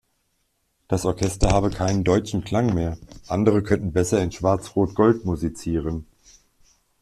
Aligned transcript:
Das 0.87 1.05
Orchester 1.05 1.49
habe 1.51 1.69
keinen 1.69 2.03
„deutschen 2.03 2.43
Klang“ 2.43 2.73
mehr, 2.73 2.97
andere 3.27 3.61
könnten 3.61 3.93
besser 3.93 4.19
„in 4.19 4.31
Schwarz-Rot-Gold“ 4.31 5.25
musizieren. 5.25 6.07